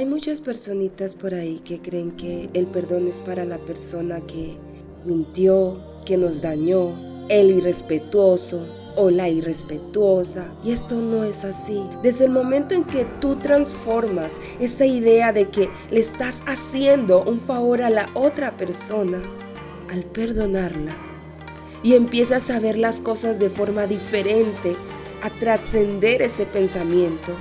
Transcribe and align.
Hay 0.00 0.06
muchas 0.06 0.40
personitas 0.40 1.14
por 1.14 1.34
ahí 1.34 1.60
que 1.62 1.82
creen 1.82 2.12
que 2.12 2.48
el 2.54 2.66
perdón 2.66 3.06
es 3.06 3.20
para 3.20 3.44
la 3.44 3.58
persona 3.58 4.22
que 4.22 4.56
mintió, 5.04 5.78
que 6.06 6.16
nos 6.16 6.40
dañó, 6.40 7.26
el 7.28 7.50
irrespetuoso 7.50 8.66
o 8.96 9.10
la 9.10 9.28
irrespetuosa. 9.28 10.54
Y 10.64 10.72
esto 10.72 11.02
no 11.02 11.22
es 11.22 11.44
así. 11.44 11.82
Desde 12.02 12.24
el 12.24 12.30
momento 12.30 12.74
en 12.74 12.84
que 12.84 13.04
tú 13.20 13.36
transformas 13.36 14.40
esa 14.58 14.86
idea 14.86 15.34
de 15.34 15.50
que 15.50 15.68
le 15.90 16.00
estás 16.00 16.44
haciendo 16.46 17.22
un 17.24 17.38
favor 17.38 17.82
a 17.82 17.90
la 17.90 18.08
otra 18.14 18.56
persona, 18.56 19.20
al 19.90 20.04
perdonarla, 20.04 20.96
y 21.82 21.92
empiezas 21.92 22.48
a 22.48 22.58
ver 22.58 22.78
las 22.78 23.02
cosas 23.02 23.38
de 23.38 23.50
forma 23.50 23.86
diferente, 23.86 24.76
a 25.20 25.28
trascender 25.38 26.22
ese 26.22 26.46
pensamiento, 26.46 27.34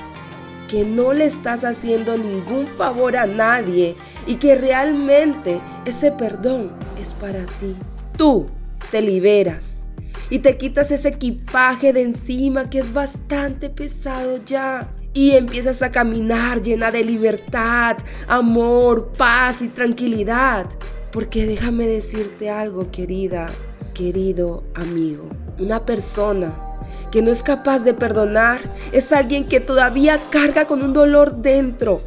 que 0.70 0.86
no 0.86 1.14
le 1.14 1.26
estás 1.26 1.64
haciendo 1.64 2.18
ningún 2.18 2.68
favor 2.68 3.18
a 3.18 3.26
nadie 3.26 3.96
y 4.28 4.36
que 4.36 4.56
realmente 4.56 5.60
ese 5.86 6.12
perdón 6.12 6.72
es 6.98 7.14
para 7.14 7.46
ti. 7.60 7.76
Tú 8.16 8.50
te 8.92 9.02
liberas 9.02 9.84
y 10.30 10.40
te 10.40 10.58
quitas 10.58 10.92
ese 10.92 11.10
equipaje 11.10 11.92
de 11.92 12.04
encima 12.04 12.70
que 12.70 12.80
es 12.80 12.94
bastante 12.94 13.70
pesado 13.70 14.40
ya. 14.46 14.94
Y 15.12 15.32
empiezas 15.32 15.82
a 15.82 15.92
caminar 15.92 16.62
llena 16.62 16.92
de 16.92 17.04
libertad, 17.04 17.98
amor, 18.28 19.12
paz 19.18 19.64
y 19.64 19.70
tranquilidad. 19.70 20.70
Porque 21.12 21.48
déjame 21.48 21.88
decirte 21.88 22.52
algo, 22.52 22.92
querida, 22.92 23.50
querido 23.96 24.64
amigo. 24.76 25.28
Una 25.58 25.84
persona 25.84 26.69
que 27.12 27.22
no 27.22 27.32
es 27.32 27.44
capaz 27.44 27.84
de 27.84 27.94
perdonar 27.94 28.60
es 28.92 29.12
alguien 29.12 29.48
que 29.48 29.60
todavía 29.60 30.22
carga 30.30 30.68
con 30.68 30.82
un 30.82 30.94
dolor 30.94 31.36
dentro. 31.38 32.02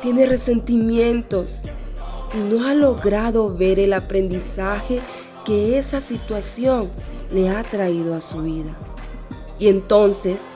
Tiene 0.00 0.26
resentimientos 0.26 1.64
y 2.34 2.38
no 2.38 2.66
ha 2.66 2.74
logrado 2.74 3.54
ver 3.54 3.78
el 3.78 3.92
aprendizaje 3.92 5.00
que 5.44 5.78
esa 5.78 6.00
situación 6.00 6.90
le 7.30 7.50
ha 7.50 7.62
traído 7.62 8.14
a 8.14 8.20
su 8.20 8.42
vida. 8.42 8.76
Y 9.58 9.68
entonces 9.68 10.48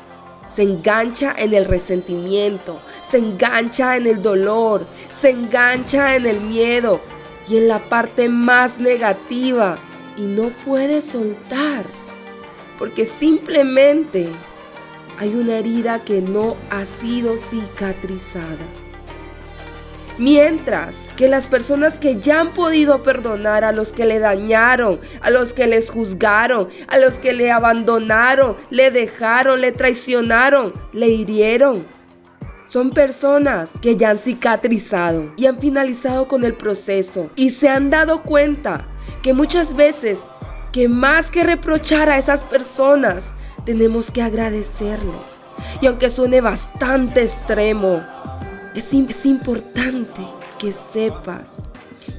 se 0.47 0.62
engancha 0.62 1.34
en 1.37 1.55
el 1.55 1.64
resentimiento, 1.64 2.81
se 3.03 3.19
engancha 3.19 3.97
en 3.97 4.06
el 4.06 4.22
dolor, 4.22 4.87
se 5.11 5.31
engancha 5.31 6.17
en 6.17 6.27
el 6.27 6.41
miedo 6.41 7.00
y 7.48 7.59
en 7.59 7.69
la 7.69 7.89
parte 7.89 8.28
más 8.28 8.81
negativa 8.81 9.78
y 10.17 10.22
no 10.22 10.50
puede 10.64 11.03
soltar 11.03 11.84
porque 12.78 13.05
simplemente 13.05 14.28
hay 15.19 15.34
una 15.34 15.58
herida 15.58 16.05
que 16.05 16.20
no 16.20 16.56
ha 16.70 16.84
sido 16.84 17.38
cicatrizada. 17.38 18.66
Mientras 20.19 21.10
que 21.16 21.28
las 21.28 21.47
personas 21.47 21.98
que 21.98 22.19
ya 22.19 22.41
han 22.41 22.54
podido 22.54 23.02
perdonar 23.02 23.64
a 23.64 23.72
los 23.72 23.92
que 23.92 24.06
le 24.06 24.19
dañaron, 24.19 24.98
a 25.20 25.30
los 25.30 25.52
que 25.52 25.66
les 25.66 25.91
juzgaron, 25.91 26.69
a 26.88 26.97
los 26.97 27.16
que 27.16 27.34
le 27.34 27.50
abandonaron, 27.50 28.56
le 28.70 28.91
dejaron, 28.91 29.60
le 29.60 29.72
traicionaron, 29.72 30.72
le 30.92 31.08
hirieron, 31.08 31.84
son 32.66 32.91
personas 32.91 33.78
que 33.80 33.97
ya 33.97 34.10
han 34.10 34.19
cicatrizado 34.19 35.32
y 35.36 35.47
han 35.47 35.60
finalizado 35.60 36.27
con 36.27 36.44
el 36.44 36.56
proceso 36.56 37.30
y 37.36 37.50
se 37.50 37.69
han 37.69 37.91
dado 37.91 38.22
cuenta 38.22 38.88
que 39.22 39.34
muchas 39.34 39.77
veces 39.77 40.19
que 40.77 40.91
más 40.91 41.30
que 41.30 41.42
reprochar 41.42 42.10
a 42.10 42.19
esas 42.19 42.44
personas, 42.44 43.32
tenemos 43.64 44.10
que 44.10 44.20
agradecerles. 44.20 45.46
Y 45.80 45.86
aunque 45.86 46.10
suene 46.10 46.42
bastante 46.42 47.22
extremo, 47.22 48.05
es, 48.74 48.92
importante 49.24 50.20
que 50.58 50.72
sepas 50.72 51.62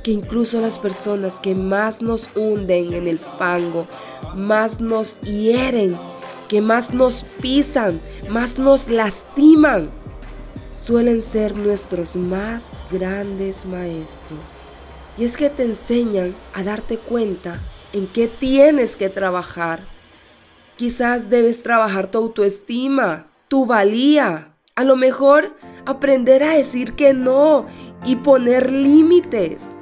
que 0.03 0.09
incluso 0.09 0.59
las 0.59 0.79
personas 0.79 1.35
que 1.39 1.53
más 1.53 2.01
nos 2.01 2.31
hunden 2.35 2.95
en 2.95 3.07
el 3.07 3.19
fango, 3.19 3.87
más 4.33 4.81
nos 4.81 5.21
hieren, 5.21 5.95
que 6.47 6.59
más 6.59 6.95
nos 6.95 7.27
pisan, 7.39 8.01
más 8.27 8.57
nos 8.57 8.89
lastiman, 8.89 9.91
suelen 10.73 11.21
ser 11.21 11.55
nuestros 11.55 12.15
más 12.15 12.81
grandes 12.89 13.67
maestros. 13.67 14.71
Y 15.15 15.25
es 15.25 15.37
que 15.37 15.51
te 15.51 15.63
enseñan 15.63 16.35
a 16.55 16.63
darte 16.63 16.97
cuenta 16.97 17.59
en 17.93 18.07
qué 18.07 18.27
tienes 18.27 18.95
que 18.95 19.09
trabajar. 19.09 19.83
Quizás 20.75 21.29
debes 21.29 21.63
trabajar 21.63 22.11
tu 22.11 22.17
autoestima, 22.19 23.31
tu 23.47 23.65
valía. 23.65 24.53
A 24.75 24.83
lo 24.83 24.95
mejor 24.95 25.55
aprender 25.85 26.43
a 26.43 26.51
decir 26.51 26.93
que 26.93 27.13
no 27.13 27.65
y 28.05 28.17
poner 28.17 28.71
límites. 28.71 29.75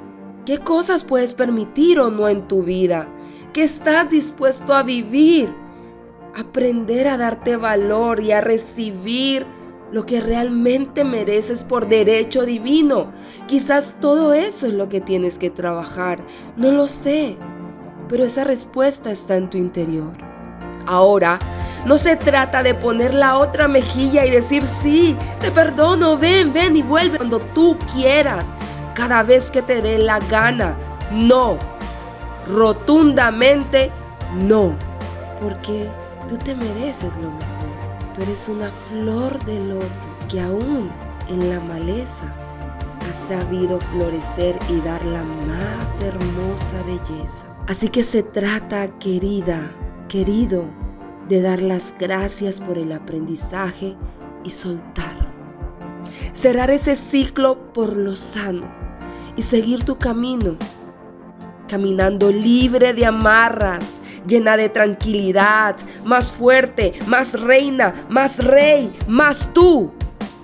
¿Qué 0.46 0.58
cosas 0.58 1.04
puedes 1.04 1.34
permitir 1.34 1.98
o 2.00 2.10
no 2.10 2.28
en 2.28 2.48
tu 2.48 2.62
vida? 2.62 3.08
¿Qué 3.52 3.64
estás 3.64 4.10
dispuesto 4.10 4.74
a 4.74 4.82
vivir? 4.82 5.52
Aprender 6.34 7.08
a 7.08 7.18
darte 7.18 7.56
valor 7.56 8.20
y 8.20 8.32
a 8.32 8.40
recibir 8.40 9.44
lo 9.92 10.06
que 10.06 10.20
realmente 10.20 11.04
mereces 11.04 11.64
por 11.64 11.88
derecho 11.88 12.44
divino. 12.44 13.12
Quizás 13.46 13.96
todo 14.00 14.32
eso 14.32 14.66
es 14.66 14.74
lo 14.74 14.88
que 14.88 15.00
tienes 15.00 15.38
que 15.38 15.50
trabajar. 15.50 16.24
No 16.56 16.72
lo 16.72 16.86
sé 16.88 17.36
pero 18.08 18.24
esa 18.24 18.44
respuesta 18.44 19.10
está 19.10 19.36
en 19.36 19.48
tu 19.48 19.58
interior. 19.58 20.12
Ahora, 20.86 21.38
no 21.84 21.98
se 21.98 22.16
trata 22.16 22.62
de 22.62 22.74
poner 22.74 23.14
la 23.14 23.38
otra 23.38 23.66
mejilla 23.66 24.24
y 24.24 24.30
decir, 24.30 24.62
sí, 24.62 25.16
te 25.40 25.50
perdono, 25.50 26.16
ven, 26.16 26.52
ven 26.52 26.76
y 26.76 26.82
vuelve 26.82 27.18
cuando 27.18 27.40
tú 27.40 27.78
quieras, 27.92 28.52
cada 28.94 29.22
vez 29.22 29.50
que 29.50 29.62
te 29.62 29.82
dé 29.82 29.98
la 29.98 30.20
gana. 30.20 30.76
No, 31.10 31.58
rotundamente 32.46 33.90
no, 34.34 34.76
porque 35.40 35.90
tú 36.28 36.36
te 36.36 36.54
mereces 36.54 37.16
lo 37.16 37.30
mejor. 37.30 37.56
Tú 38.14 38.22
eres 38.22 38.48
una 38.48 38.68
flor 38.68 39.44
de 39.44 39.60
loto 39.60 40.08
que 40.28 40.40
aún 40.40 40.90
en 41.28 41.50
la 41.50 41.60
maleza 41.60 42.32
ha 43.08 43.14
sabido 43.14 43.78
florecer 43.78 44.58
y 44.68 44.80
dar 44.80 45.04
la 45.04 45.22
más 45.22 46.00
hermosa 46.00 46.82
belleza. 46.84 47.55
Así 47.68 47.88
que 47.88 48.04
se 48.04 48.22
trata, 48.22 48.96
querida, 48.98 49.58
querido, 50.08 50.64
de 51.28 51.42
dar 51.42 51.62
las 51.62 51.94
gracias 51.98 52.60
por 52.60 52.78
el 52.78 52.92
aprendizaje 52.92 53.96
y 54.44 54.50
soltar. 54.50 55.34
Cerrar 56.32 56.70
ese 56.70 56.94
ciclo 56.94 57.72
por 57.72 57.96
lo 57.96 58.14
sano 58.14 58.66
y 59.36 59.42
seguir 59.42 59.82
tu 59.82 59.98
camino, 59.98 60.56
caminando 61.68 62.30
libre 62.30 62.94
de 62.94 63.04
amarras, 63.04 63.96
llena 64.28 64.56
de 64.56 64.68
tranquilidad, 64.68 65.76
más 66.04 66.30
fuerte, 66.30 66.94
más 67.06 67.40
reina, 67.40 67.92
más 68.08 68.44
rey, 68.44 68.92
más 69.08 69.52
tú. 69.52 69.92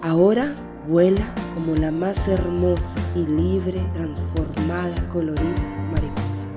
Ahora 0.03 0.53
vuela 0.89 1.25
como 1.55 1.77
la 1.77 1.93
más 1.93 2.27
hermosa 2.27 2.99
y 3.15 3.25
libre, 3.27 3.81
transformada, 3.95 5.09
colorida 5.09 5.87
mariposa. 5.93 6.49